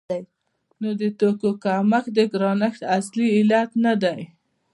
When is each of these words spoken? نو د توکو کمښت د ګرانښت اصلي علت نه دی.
نو 0.81 0.89
د 0.99 1.03
توکو 1.19 1.49
کمښت 1.63 2.09
د 2.17 2.19
ګرانښت 2.33 2.81
اصلي 2.97 3.27
علت 3.37 3.69
نه 3.83 3.93
دی. 4.03 4.19